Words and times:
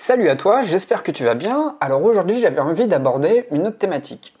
Salut 0.00 0.28
à 0.28 0.36
toi, 0.36 0.62
j'espère 0.62 1.02
que 1.02 1.10
tu 1.10 1.24
vas 1.24 1.34
bien. 1.34 1.76
Alors 1.80 2.04
aujourd'hui 2.04 2.38
j'avais 2.38 2.60
envie 2.60 2.86
d'aborder 2.86 3.48
une 3.50 3.66
autre 3.66 3.78
thématique. 3.78 4.32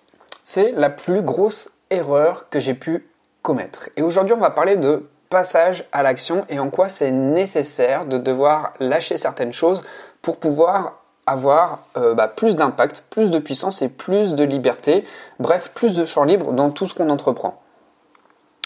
C'est 0.44 0.70
la 0.70 0.88
plus 0.88 1.20
grosse 1.20 1.70
erreur 1.90 2.48
que 2.48 2.60
j'ai 2.60 2.74
pu 2.74 3.08
commettre. 3.42 3.90
Et 3.96 4.02
aujourd'hui 4.02 4.34
on 4.34 4.40
va 4.40 4.50
parler 4.50 4.76
de 4.76 5.08
passage 5.30 5.84
à 5.90 6.04
l'action 6.04 6.44
et 6.48 6.60
en 6.60 6.70
quoi 6.70 6.88
c'est 6.88 7.10
nécessaire 7.10 8.06
de 8.06 8.18
devoir 8.18 8.72
lâcher 8.78 9.16
certaines 9.16 9.52
choses 9.52 9.82
pour 10.22 10.36
pouvoir 10.36 11.02
avoir 11.26 11.80
euh, 11.96 12.14
bah, 12.14 12.28
plus 12.28 12.54
d'impact, 12.54 13.02
plus 13.10 13.32
de 13.32 13.40
puissance 13.40 13.82
et 13.82 13.88
plus 13.88 14.36
de 14.36 14.44
liberté, 14.44 15.02
bref, 15.40 15.72
plus 15.74 15.96
de 15.96 16.04
champ 16.04 16.22
libre 16.22 16.52
dans 16.52 16.70
tout 16.70 16.86
ce 16.86 16.94
qu'on 16.94 17.10
entreprend. 17.10 17.60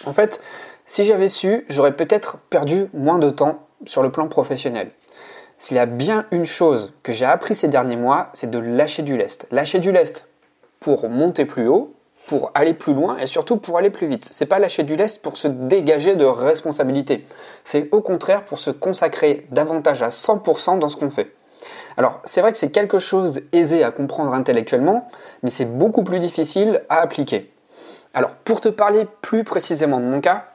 En 0.05 0.13
fait, 0.13 0.43
si 0.85 1.05
j'avais 1.05 1.31
su, 1.31 1.65
j'aurais 1.71 1.97
peut-être 1.97 2.37
perdu 2.51 2.91
moins 2.93 3.19
de 3.19 3.31
temps 3.31 3.61
sur 3.87 4.03
le 4.03 4.13
plan 4.13 4.29
professionnel. 4.29 4.91
S'il 5.63 5.77
y 5.77 5.81
a 5.81 5.87
bien 5.87 6.27
une 6.33 6.45
chose 6.45 6.93
que 7.05 7.13
j'ai 7.13 7.25
appris 7.25 7.55
ces 7.55 7.69
derniers 7.69 7.95
mois, 7.95 8.31
c'est 8.33 8.51
de 8.51 8.59
lâcher 8.59 9.03
du 9.03 9.17
lest. 9.17 9.47
Lâcher 9.53 9.79
du 9.79 9.93
lest 9.93 10.27
pour 10.81 11.09
monter 11.09 11.45
plus 11.45 11.69
haut, 11.69 11.95
pour 12.27 12.51
aller 12.57 12.75
plus 12.75 12.95
loin 12.95 13.17
et 13.19 13.29
surtout 13.29 13.59
pour 13.59 13.79
aller 13.79 13.91
plus 13.91 14.09
vite. 14.09 14.29
C'est 14.29 14.47
pas 14.47 14.59
lâcher 14.59 14.83
du 14.83 14.97
lest 14.97 15.23
pour 15.23 15.37
se 15.37 15.47
dégager 15.47 16.17
de 16.17 16.25
responsabilité. 16.25 17.25
C'est 17.63 17.89
au 17.95 18.01
contraire 18.01 18.45
pour 18.45 18.59
se 18.59 18.71
consacrer 18.71 19.47
davantage 19.53 20.03
à 20.03 20.09
100% 20.09 20.81
dans 20.81 20.89
ce 20.89 20.97
qu'on 20.97 21.11
fait. 21.11 21.33
Alors, 21.97 22.21
c'est 22.25 22.41
vrai 22.41 22.51
que 22.51 22.59
c'est 22.59 22.73
quelque 22.73 22.99
chose 22.99 23.43
aisé 23.53 23.85
à 23.85 23.93
comprendre 23.93 24.35
intellectuellement, 24.35 25.07
mais 25.45 25.51
c'est 25.51 25.79
beaucoup 25.79 26.03
plus 26.03 26.19
difficile 26.19 26.83
à 26.89 27.03
appliquer. 27.03 27.53
Alors, 28.15 28.33
pour 28.35 28.61
te 28.61 28.69
parler 28.69 29.07
plus 29.21 29.45
précisément 29.45 30.01
de 30.01 30.07
mon 30.07 30.21
cas, 30.21 30.52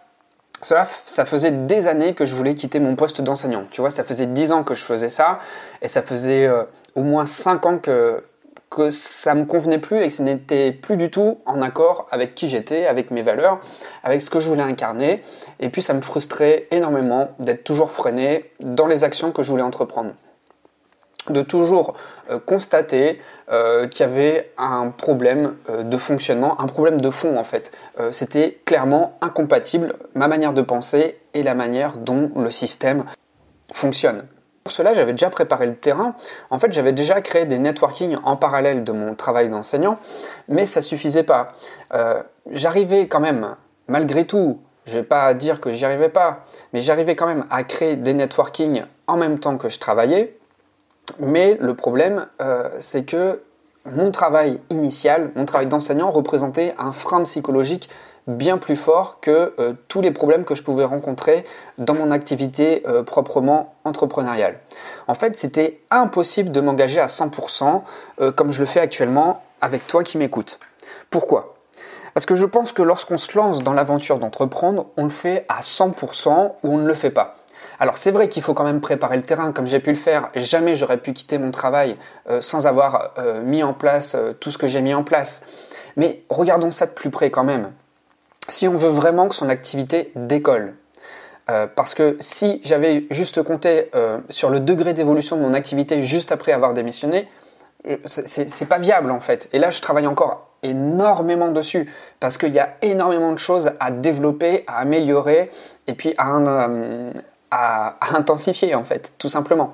cela, 0.61 0.87
ça 1.05 1.25
faisait 1.25 1.51
des 1.51 1.87
années 1.87 2.13
que 2.13 2.25
je 2.25 2.35
voulais 2.35 2.55
quitter 2.55 2.79
mon 2.79 2.95
poste 2.95 3.21
d'enseignant. 3.21 3.65
Tu 3.69 3.81
vois, 3.81 3.89
ça 3.89 4.03
faisait 4.03 4.25
10 4.25 4.51
ans 4.51 4.63
que 4.63 4.73
je 4.73 4.83
faisais 4.83 5.09
ça, 5.09 5.39
et 5.81 5.87
ça 5.87 6.01
faisait 6.01 6.47
euh, 6.47 6.63
au 6.95 7.03
moins 7.03 7.25
5 7.25 7.65
ans 7.65 7.77
que, 7.77 8.23
que 8.69 8.89
ça 8.89 9.35
me 9.35 9.45
convenait 9.45 9.77
plus 9.77 10.01
et 10.01 10.07
que 10.07 10.13
ce 10.13 10.23
n'était 10.23 10.71
plus 10.71 10.97
du 10.97 11.11
tout 11.11 11.39
en 11.45 11.61
accord 11.61 12.07
avec 12.11 12.33
qui 12.35 12.49
j'étais, 12.49 12.87
avec 12.87 13.11
mes 13.11 13.21
valeurs, 13.21 13.59
avec 14.03 14.21
ce 14.21 14.29
que 14.29 14.39
je 14.39 14.49
voulais 14.49 14.63
incarner. 14.63 15.21
Et 15.59 15.69
puis 15.69 15.81
ça 15.81 15.93
me 15.93 16.01
frustrait 16.01 16.67
énormément 16.71 17.29
d'être 17.39 17.63
toujours 17.63 17.91
freiné 17.91 18.51
dans 18.59 18.87
les 18.87 19.03
actions 19.03 19.31
que 19.31 19.43
je 19.43 19.51
voulais 19.51 19.63
entreprendre 19.63 20.13
de 21.29 21.41
toujours 21.41 21.95
euh, 22.29 22.39
constater 22.39 23.19
euh, 23.51 23.87
qu'il 23.87 24.01
y 24.01 24.09
avait 24.09 24.51
un 24.57 24.89
problème 24.89 25.55
euh, 25.69 25.83
de 25.83 25.97
fonctionnement, 25.97 26.59
un 26.59 26.67
problème 26.67 26.99
de 27.01 27.09
fond 27.09 27.37
en 27.37 27.43
fait. 27.43 27.71
C'était 28.11 28.59
clairement 28.65 29.17
incompatible 29.21 29.95
ma 30.13 30.27
manière 30.27 30.53
de 30.53 30.61
penser 30.61 31.17
et 31.33 31.43
la 31.43 31.55
manière 31.55 31.97
dont 31.97 32.31
le 32.35 32.51
système 32.51 33.05
fonctionne. 33.71 34.25
Pour 34.63 34.71
cela, 34.71 34.93
j'avais 34.93 35.13
déjà 35.13 35.29
préparé 35.29 35.65
le 35.65 35.75
terrain. 35.75 36.13
En 36.49 36.59
fait, 36.59 36.71
j'avais 36.73 36.93
déjà 36.93 37.21
créé 37.21 37.45
des 37.45 37.57
networking 37.57 38.17
en 38.23 38.35
parallèle 38.35 38.83
de 38.83 38.91
mon 38.91 39.15
travail 39.15 39.49
d'enseignant, 39.49 39.97
mais 40.47 40.65
ça 40.65 40.81
suffisait 40.81 41.23
pas. 41.23 41.53
j'arrivais 42.51 43.07
quand 43.07 43.19
même, 43.19 43.55
malgré 43.87 44.25
tout, 44.25 44.59
je 44.85 44.93
vais 44.93 45.03
pas 45.03 45.33
dire 45.33 45.59
que 45.59 45.71
j'y 45.71 45.85
arrivais 45.85 46.09
pas, 46.09 46.45
mais 46.73 46.79
j'arrivais 46.79 47.15
quand 47.15 47.27
même 47.27 47.45
à 47.49 47.63
créer 47.63 47.95
des 47.95 48.13
networking 48.13 48.83
en 49.07 49.17
même 49.17 49.39
temps 49.39 49.57
que 49.57 49.69
je 49.69 49.79
travaillais, 49.79 50.36
mais 51.19 51.57
le 51.59 51.73
problème, 51.73 52.27
euh, 52.41 52.69
c'est 52.79 53.03
que 53.03 53.41
mon 53.85 54.11
travail 54.11 54.59
initial, 54.69 55.31
mon 55.35 55.45
travail 55.45 55.67
d'enseignant 55.67 56.11
représentait 56.11 56.73
un 56.77 56.91
frein 56.91 57.23
psychologique 57.23 57.89
bien 58.27 58.57
plus 58.57 58.75
fort 58.75 59.19
que 59.21 59.53
euh, 59.57 59.73
tous 59.87 60.01
les 60.01 60.11
problèmes 60.11 60.43
que 60.43 60.53
je 60.53 60.61
pouvais 60.61 60.83
rencontrer 60.83 61.45
dans 61.77 61.93
mon 61.93 62.11
activité 62.11 62.83
euh, 62.85 63.03
proprement 63.03 63.75
entrepreneuriale. 63.85 64.59
En 65.07 65.13
fait, 65.13 65.37
c'était 65.37 65.79
impossible 65.89 66.51
de 66.51 66.59
m'engager 66.59 66.99
à 66.99 67.07
100% 67.07 67.81
comme 68.35 68.51
je 68.51 68.59
le 68.59 68.65
fais 68.65 68.81
actuellement 68.81 69.43
avec 69.61 69.87
toi 69.87 70.03
qui 70.03 70.17
m'écoutes. 70.17 70.59
Pourquoi? 71.09 71.55
Parce 72.13 72.25
que 72.25 72.35
je 72.35 72.45
pense 72.45 72.73
que 72.73 72.81
lorsqu'on 72.81 73.17
se 73.17 73.37
lance 73.37 73.63
dans 73.63 73.73
l'aventure 73.73 74.17
d'entreprendre, 74.17 74.87
on 74.97 75.03
le 75.03 75.09
fait 75.09 75.45
à 75.47 75.61
100% 75.61 76.53
ou 76.63 76.73
on 76.73 76.77
ne 76.77 76.87
le 76.87 76.95
fait 76.95 77.11
pas. 77.11 77.35
Alors 77.79 77.97
c'est 77.97 78.11
vrai 78.11 78.27
qu'il 78.27 78.41
faut 78.41 78.53
quand 78.53 78.63
même 78.63 78.81
préparer 78.81 79.17
le 79.17 79.23
terrain 79.23 79.51
comme 79.51 79.67
j'ai 79.67 79.79
pu 79.79 79.91
le 79.91 79.95
faire. 79.95 80.29
Jamais 80.35 80.75
j'aurais 80.75 80.97
pu 80.97 81.13
quitter 81.13 81.37
mon 81.37 81.51
travail 81.51 81.97
euh, 82.29 82.41
sans 82.41 82.65
avoir 82.65 83.13
euh, 83.17 83.41
mis 83.41 83.63
en 83.63 83.73
place 83.73 84.15
euh, 84.15 84.33
tout 84.33 84.49
ce 84.49 84.57
que 84.57 84.67
j'ai 84.67 84.81
mis 84.81 84.93
en 84.93 85.03
place. 85.03 85.41
Mais 85.95 86.23
regardons 86.29 86.71
ça 86.71 86.85
de 86.85 86.91
plus 86.91 87.09
près 87.09 87.29
quand 87.29 87.43
même. 87.43 87.71
Si 88.49 88.67
on 88.67 88.75
veut 88.75 88.89
vraiment 88.89 89.27
que 89.27 89.35
son 89.35 89.49
activité 89.49 90.11
décolle, 90.15 90.75
parce 91.75 91.93
que 91.93 92.17
si 92.19 92.61
j'avais 92.63 93.05
juste 93.09 93.41
compté 93.41 93.89
sur 94.29 94.49
le 94.49 94.59
degré 94.59 94.93
d'évolution 94.93 95.37
de 95.37 95.41
mon 95.41 95.53
activité 95.53 96.01
juste 96.03 96.31
après 96.31 96.51
avoir 96.51 96.73
démissionné, 96.73 97.27
c'est 98.05 98.67
pas 98.67 98.79
viable 98.79 99.11
en 99.11 99.19
fait. 99.19 99.49
Et 99.53 99.59
là, 99.59 99.69
je 99.69 99.81
travaille 99.81 100.07
encore 100.07 100.47
énormément 100.63 101.49
dessus 101.49 101.91
parce 102.19 102.37
qu'il 102.37 102.53
y 102.53 102.59
a 102.59 102.75
énormément 102.81 103.31
de 103.31 103.37
choses 103.37 103.71
à 103.79 103.91
développer, 103.91 104.63
à 104.67 104.79
améliorer 104.79 105.49
et 105.87 105.93
puis 105.93 106.13
à, 106.17 106.69
à, 107.51 107.97
intensifier 108.15 108.75
en 108.75 108.83
fait, 108.83 109.13
tout 109.17 109.29
simplement. 109.29 109.73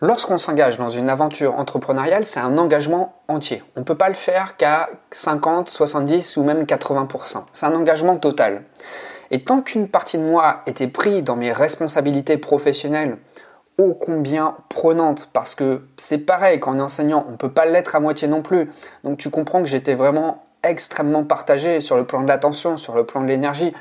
Lorsqu'on 0.00 0.36
s'engage 0.36 0.78
dans 0.78 0.90
une 0.90 1.08
aventure 1.08 1.54
entrepreneuriale, 1.56 2.24
c'est 2.24 2.40
un 2.40 2.58
engagement 2.58 3.14
entier. 3.28 3.62
On 3.76 3.80
ne 3.80 3.84
peut 3.84 3.94
pas 3.94 4.08
le 4.08 4.14
faire 4.14 4.56
qu'à 4.56 4.88
50, 5.12 5.70
70 5.70 6.36
ou 6.36 6.42
même 6.42 6.64
80%. 6.64 7.44
C'est 7.52 7.66
un 7.66 7.74
engagement 7.74 8.16
total. 8.16 8.64
Et 9.30 9.44
tant 9.44 9.62
qu'une 9.62 9.86
partie 9.88 10.18
de 10.18 10.24
moi 10.24 10.62
était 10.66 10.88
prise 10.88 11.22
dans 11.22 11.36
mes 11.36 11.52
responsabilités 11.52 12.36
professionnelles 12.36 13.16
ô 13.78 13.94
combien 13.94 14.56
prenantes, 14.68 15.28
parce 15.32 15.54
que 15.54 15.82
c'est 15.96 16.18
pareil, 16.18 16.60
quand 16.60 16.74
on 16.74 16.78
est 16.78 16.82
enseignant, 16.82 17.24
on 17.28 17.32
ne 17.32 17.36
peut 17.36 17.50
pas 17.50 17.64
l'être 17.64 17.94
à 17.96 18.00
moitié 18.00 18.28
non 18.28 18.42
plus. 18.42 18.70
Donc 19.04 19.18
tu 19.18 19.30
comprends 19.30 19.62
que 19.62 19.68
j'étais 19.68 19.94
vraiment 19.94 20.42
extrêmement 20.62 21.24
partagé 21.24 21.80
sur 21.80 21.96
le 21.96 22.04
plan 22.04 22.22
de 22.22 22.28
l'attention, 22.28 22.76
sur 22.76 22.94
le 22.94 23.04
plan 23.04 23.20
de 23.20 23.26
l'énergie. 23.26 23.72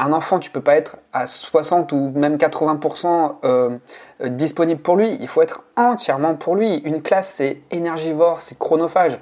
Un 0.00 0.12
enfant, 0.12 0.38
tu 0.38 0.50
peux 0.50 0.60
pas 0.60 0.76
être 0.76 0.96
à 1.12 1.26
60 1.26 1.90
ou 1.90 2.12
même 2.14 2.36
80% 2.36 3.34
euh, 3.44 3.78
euh, 4.20 4.28
disponible 4.28 4.80
pour 4.80 4.96
lui. 4.96 5.18
Il 5.20 5.26
faut 5.26 5.42
être 5.42 5.64
entièrement 5.76 6.36
pour 6.36 6.54
lui. 6.54 6.76
Une 6.76 7.02
classe, 7.02 7.34
c'est 7.34 7.60
énergivore, 7.72 8.38
c'est 8.38 8.56
chronophage. 8.56 9.18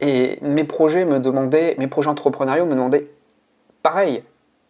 Et 0.00 0.38
mes 0.42 0.64
projets 0.64 1.06
me 1.06 1.18
demandaient, 1.18 1.76
mes 1.78 1.86
projets 1.86 2.10
entrepreneuriaux 2.10 2.66
me 2.66 2.72
demandaient 2.72 3.10
pareil, 3.82 4.22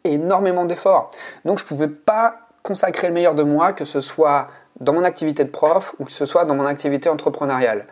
énormément 0.05 0.65
d'efforts. 0.65 1.11
Donc 1.45 1.59
je 1.59 1.65
pouvais 1.65 1.89
pas 1.89 2.37
consacrer 2.63 3.09
le 3.09 3.15
meilleur 3.15 3.35
de 3.35 3.43
moi, 3.43 3.73
que 3.73 3.85
ce 3.85 4.01
soit 4.01 4.47
dans 4.79 4.93
mon 4.93 5.03
activité 5.03 5.43
de 5.43 5.51
prof 5.51 5.93
ou 5.99 6.05
que 6.05 6.13
ce 6.13 6.25
soit 6.25 6.45
dans 6.45 6.55
mon 6.55 6.67
activité 6.67 7.09
entrepreneuriale. 7.09 7.87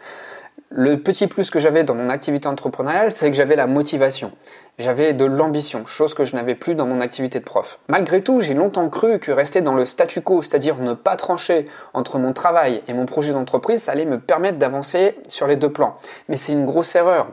Le 0.70 1.00
petit 1.00 1.26
plus 1.26 1.50
que 1.50 1.58
j'avais 1.58 1.84
dans 1.84 1.94
mon 1.94 2.10
activité 2.10 2.48
entrepreneuriale, 2.48 3.12
c'est 3.12 3.30
que 3.30 3.36
j'avais 3.36 3.56
la 3.56 3.66
motivation. 3.66 4.32
J'avais 4.78 5.14
de 5.14 5.24
l'ambition, 5.24 5.86
chose 5.86 6.12
que 6.12 6.24
je 6.24 6.36
n'avais 6.36 6.54
plus 6.54 6.74
dans 6.74 6.86
mon 6.86 7.00
activité 7.00 7.38
de 7.38 7.44
prof. 7.44 7.78
Malgré 7.88 8.20
tout, 8.20 8.40
j'ai 8.40 8.52
longtemps 8.52 8.88
cru 8.90 9.18
que 9.18 9.32
rester 9.32 9.62
dans 9.62 9.74
le 9.74 9.86
statu 9.86 10.20
quo, 10.20 10.42
c'est-à-dire 10.42 10.76
ne 10.76 10.92
pas 10.92 11.16
trancher 11.16 11.66
entre 11.94 12.18
mon 12.18 12.34
travail 12.34 12.82
et 12.88 12.92
mon 12.92 13.06
projet 13.06 13.32
d'entreprise, 13.32 13.84
ça 13.84 13.92
allait 13.92 14.04
me 14.04 14.20
permettre 14.20 14.58
d'avancer 14.58 15.16
sur 15.28 15.46
les 15.46 15.56
deux 15.56 15.72
plans. 15.72 15.96
Mais 16.28 16.36
c'est 16.36 16.52
une 16.52 16.66
grosse 16.66 16.94
erreur. 16.94 17.28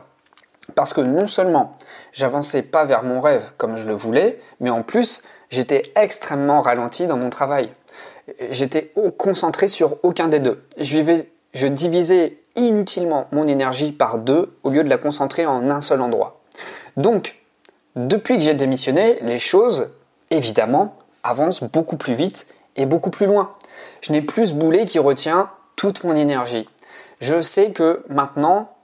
Parce 0.74 0.94
que 0.94 1.02
non 1.02 1.26
seulement 1.26 1.72
j'avançais 2.12 2.62
pas 2.62 2.86
vers 2.86 3.02
mon 3.02 3.20
rêve 3.20 3.50
comme 3.58 3.76
je 3.76 3.86
le 3.86 3.92
voulais, 3.92 4.38
mais 4.60 4.70
en 4.70 4.82
plus 4.82 5.22
j'étais 5.50 5.92
extrêmement 5.96 6.60
ralenti 6.60 7.06
dans 7.06 7.18
mon 7.18 7.28
travail. 7.28 7.70
J'étais 8.48 8.90
concentré 9.18 9.68
sur 9.68 9.98
aucun 10.02 10.28
des 10.28 10.38
deux. 10.38 10.64
Je 10.78 10.96
vivais 10.96 11.28
je 11.52 11.68
divisais 11.68 12.38
inutilement 12.56 13.26
mon 13.32 13.46
énergie 13.46 13.92
par 13.92 14.18
deux 14.18 14.56
au 14.62 14.70
lieu 14.70 14.84
de 14.84 14.88
la 14.88 14.98
concentrer 14.98 15.46
en 15.46 15.68
un 15.70 15.80
seul 15.80 16.00
endroit. 16.00 16.40
Donc, 16.96 17.36
depuis 17.96 18.36
que 18.36 18.42
j'ai 18.42 18.54
démissionné, 18.54 19.18
les 19.22 19.38
choses, 19.38 19.90
évidemment, 20.30 20.96
avancent 21.22 21.62
beaucoup 21.62 21.96
plus 21.96 22.14
vite 22.14 22.46
et 22.76 22.86
beaucoup 22.86 23.10
plus 23.10 23.26
loin. 23.26 23.54
Je 24.00 24.12
n'ai 24.12 24.22
plus 24.22 24.46
ce 24.46 24.54
boulet 24.54 24.84
qui 24.84 24.98
retient 24.98 25.50
toute 25.76 26.04
mon 26.04 26.14
énergie. 26.14 26.68
Je 27.20 27.40
sais 27.40 27.70
que 27.70 28.04
maintenant, 28.08 28.74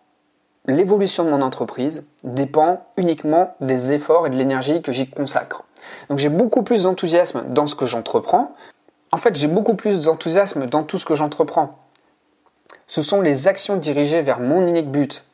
l'évolution 0.67 1.25
de 1.25 1.31
mon 1.31 1.43
entreprise 1.43 2.05
dépend 2.25 2.87
uniquement 2.97 3.55
des 3.61 3.93
efforts 3.93 4.27
et 4.27 4.31
de 4.31 4.37
l'énergie 4.37 4.83
que 4.83 4.93
j'y 4.93 5.09
consacre. 5.09 5.65
Donc 6.09 6.19
j'ai 6.19 6.29
beaucoup 6.29 6.62
plus 6.62 6.85
d'enthousiasme 6.85 7.45
dans 7.49 7.67
ce 7.67 7.75
que 7.75 7.87
j'entreprends. 7.87 8.55
En 9.12 9.17
fait, 9.17 9.35
j'ai 9.35 9.49
beaucoup 9.49 9.75
plus 9.75 10.05
d'enthousiasme 10.05 10.67
dans 10.67 10.83
tout 10.83 10.99
ce 10.99 11.05
que 11.05 11.15
j'entreprends 11.15 11.79
ce 12.91 13.03
sont 13.03 13.21
les 13.21 13.47
actions 13.47 13.77
dirigées 13.77 14.21
vers 14.21 14.41
mon 14.41 14.67
unique 14.67 14.91
but, 14.91 15.25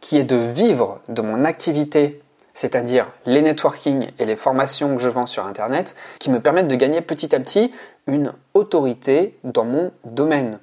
qui 0.00 0.16
est 0.16 0.24
de 0.24 0.36
vivre 0.36 0.98
de 1.10 1.20
mon 1.20 1.44
activité, 1.44 2.22
c'est-à-dire 2.54 3.06
les 3.26 3.42
networking 3.42 4.08
et 4.18 4.24
les 4.24 4.34
formations 4.34 4.96
que 4.96 5.02
je 5.02 5.10
vends 5.10 5.26
sur 5.26 5.46
Internet, 5.46 5.94
qui 6.18 6.30
me 6.30 6.40
permettent 6.40 6.68
de 6.68 6.74
gagner 6.74 7.02
petit 7.02 7.34
à 7.34 7.40
petit 7.40 7.70
une 8.06 8.32
autorité 8.54 9.38
dans 9.44 9.66
mon 9.66 9.92
domaine. 10.06 10.58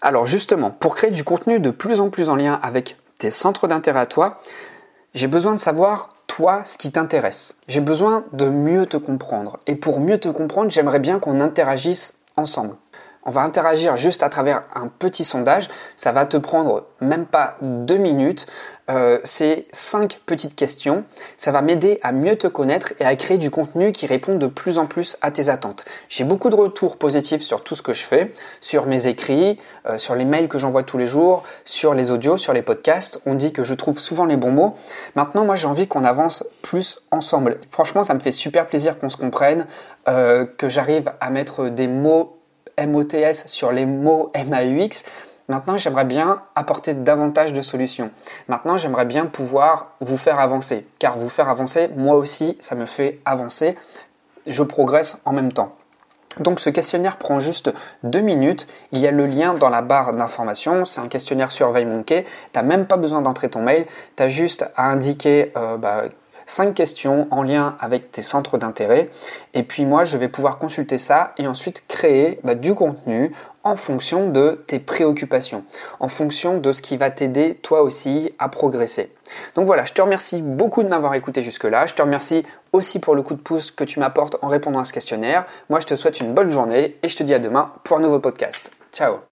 Alors 0.00 0.24
justement, 0.24 0.70
pour 0.70 0.94
créer 0.94 1.10
du 1.10 1.24
contenu 1.24 1.60
de 1.60 1.70
plus 1.70 2.00
en 2.00 2.08
plus 2.08 2.30
en 2.30 2.36
lien 2.36 2.58
avec 2.62 2.96
tes 3.18 3.28
centres 3.28 3.68
d'intérêt 3.68 4.00
à 4.00 4.06
toi, 4.06 4.38
j'ai 5.12 5.26
besoin 5.26 5.52
de 5.52 5.60
savoir 5.60 6.14
toi 6.26 6.62
ce 6.64 6.78
qui 6.78 6.90
t'intéresse. 6.90 7.54
J'ai 7.68 7.82
besoin 7.82 8.24
de 8.32 8.48
mieux 8.48 8.86
te 8.86 8.96
comprendre. 8.96 9.58
Et 9.66 9.74
pour 9.74 10.00
mieux 10.00 10.16
te 10.16 10.30
comprendre, 10.30 10.70
j'aimerais 10.70 11.00
bien 11.00 11.18
qu'on 11.18 11.38
interagisse 11.38 12.14
ensemble. 12.34 12.76
On 13.28 13.32
va 13.32 13.42
interagir 13.42 13.96
juste 13.96 14.22
à 14.22 14.28
travers 14.28 14.62
un 14.76 14.86
petit 14.86 15.24
sondage. 15.24 15.68
Ça 15.96 16.12
va 16.12 16.26
te 16.26 16.36
prendre 16.36 16.86
même 17.00 17.26
pas 17.26 17.56
deux 17.60 17.96
minutes. 17.96 18.46
Euh, 18.88 19.18
c'est 19.24 19.66
cinq 19.72 20.20
petites 20.26 20.54
questions. 20.54 21.02
Ça 21.36 21.50
va 21.50 21.60
m'aider 21.60 21.98
à 22.04 22.12
mieux 22.12 22.36
te 22.36 22.46
connaître 22.46 22.92
et 23.00 23.04
à 23.04 23.16
créer 23.16 23.36
du 23.36 23.50
contenu 23.50 23.90
qui 23.90 24.06
répond 24.06 24.36
de 24.36 24.46
plus 24.46 24.78
en 24.78 24.86
plus 24.86 25.16
à 25.22 25.32
tes 25.32 25.48
attentes. 25.48 25.84
J'ai 26.08 26.22
beaucoup 26.22 26.50
de 26.50 26.54
retours 26.54 26.98
positifs 26.98 27.42
sur 27.42 27.64
tout 27.64 27.74
ce 27.74 27.82
que 27.82 27.92
je 27.92 28.04
fais, 28.04 28.32
sur 28.60 28.86
mes 28.86 29.08
écrits, 29.08 29.58
euh, 29.88 29.98
sur 29.98 30.14
les 30.14 30.24
mails 30.24 30.46
que 30.46 30.58
j'envoie 30.58 30.84
tous 30.84 30.98
les 30.98 31.08
jours, 31.08 31.42
sur 31.64 31.94
les 31.94 32.12
audios, 32.12 32.36
sur 32.36 32.52
les 32.52 32.62
podcasts. 32.62 33.20
On 33.26 33.34
dit 33.34 33.52
que 33.52 33.64
je 33.64 33.74
trouve 33.74 33.98
souvent 33.98 34.24
les 34.24 34.36
bons 34.36 34.52
mots. 34.52 34.76
Maintenant, 35.16 35.44
moi, 35.44 35.56
j'ai 35.56 35.66
envie 35.66 35.88
qu'on 35.88 36.04
avance 36.04 36.44
plus 36.62 37.00
ensemble. 37.10 37.58
Franchement, 37.70 38.04
ça 38.04 38.14
me 38.14 38.20
fait 38.20 38.30
super 38.30 38.66
plaisir 38.66 39.00
qu'on 39.00 39.08
se 39.08 39.16
comprenne, 39.16 39.66
euh, 40.06 40.46
que 40.46 40.68
j'arrive 40.68 41.10
à 41.20 41.30
mettre 41.30 41.70
des 41.70 41.88
mots 41.88 42.36
MOTS 42.84 43.46
sur 43.46 43.72
les 43.72 43.86
mots 43.86 44.32
MAUX. 44.34 45.04
Maintenant, 45.48 45.76
j'aimerais 45.76 46.04
bien 46.04 46.42
apporter 46.56 46.94
davantage 46.94 47.52
de 47.52 47.62
solutions. 47.62 48.10
Maintenant, 48.48 48.76
j'aimerais 48.76 49.04
bien 49.04 49.26
pouvoir 49.26 49.92
vous 50.00 50.16
faire 50.16 50.40
avancer. 50.40 50.86
Car 50.98 51.18
vous 51.18 51.28
faire 51.28 51.48
avancer, 51.48 51.88
moi 51.94 52.16
aussi, 52.16 52.56
ça 52.58 52.74
me 52.74 52.86
fait 52.86 53.20
avancer. 53.24 53.76
Je 54.46 54.62
progresse 54.62 55.18
en 55.24 55.32
même 55.32 55.52
temps. 55.52 55.72
Donc 56.40 56.60
ce 56.60 56.68
questionnaire 56.68 57.16
prend 57.16 57.40
juste 57.40 57.72
deux 58.02 58.20
minutes. 58.20 58.66
Il 58.92 58.98
y 58.98 59.06
a 59.06 59.10
le 59.10 59.26
lien 59.26 59.54
dans 59.54 59.70
la 59.70 59.82
barre 59.82 60.12
d'information. 60.12 60.84
C'est 60.84 61.00
un 61.00 61.08
questionnaire 61.08 61.50
sur 61.50 61.68
SurveyMonkey. 61.68 62.24
Tu 62.24 62.30
n'as 62.54 62.62
même 62.62 62.86
pas 62.86 62.96
besoin 62.96 63.22
d'entrer 63.22 63.48
ton 63.48 63.62
mail. 63.62 63.86
Tu 64.16 64.22
as 64.22 64.28
juste 64.28 64.66
à 64.76 64.90
indiquer 64.90 65.52
euh, 65.56 65.76
bah, 65.76 66.04
cinq 66.46 66.74
questions 66.74 67.26
en 67.30 67.42
lien 67.42 67.76
avec 67.80 68.10
tes 68.10 68.22
centres 68.22 68.58
d'intérêt. 68.58 69.10
Et 69.54 69.62
puis 69.62 69.84
moi, 69.84 70.04
je 70.04 70.16
vais 70.16 70.28
pouvoir 70.28 70.58
consulter 70.58 70.98
ça 70.98 71.32
et 71.36 71.46
ensuite 71.46 71.84
créer 71.88 72.40
bah, 72.44 72.54
du 72.54 72.74
contenu 72.74 73.32
en 73.64 73.76
fonction 73.76 74.30
de 74.30 74.62
tes 74.68 74.78
préoccupations, 74.78 75.64
en 75.98 76.08
fonction 76.08 76.58
de 76.58 76.72
ce 76.72 76.80
qui 76.80 76.96
va 76.96 77.10
t'aider 77.10 77.54
toi 77.54 77.82
aussi 77.82 78.32
à 78.38 78.48
progresser. 78.48 79.12
Donc 79.56 79.66
voilà, 79.66 79.84
je 79.84 79.92
te 79.92 80.00
remercie 80.00 80.40
beaucoup 80.40 80.84
de 80.84 80.88
m'avoir 80.88 81.14
écouté 81.14 81.42
jusque-là. 81.42 81.86
Je 81.86 81.94
te 81.94 82.00
remercie 82.00 82.44
aussi 82.72 83.00
pour 83.00 83.16
le 83.16 83.22
coup 83.22 83.34
de 83.34 83.40
pouce 83.40 83.72
que 83.72 83.82
tu 83.82 83.98
m'apportes 83.98 84.36
en 84.40 84.46
répondant 84.46 84.78
à 84.78 84.84
ce 84.84 84.92
questionnaire. 84.92 85.46
Moi, 85.68 85.80
je 85.80 85.86
te 85.86 85.96
souhaite 85.96 86.20
une 86.20 86.32
bonne 86.32 86.50
journée 86.50 86.96
et 87.02 87.08
je 87.08 87.16
te 87.16 87.24
dis 87.24 87.34
à 87.34 87.40
demain 87.40 87.72
pour 87.82 87.96
un 87.96 88.00
nouveau 88.00 88.20
podcast. 88.20 88.70
Ciao 88.92 89.16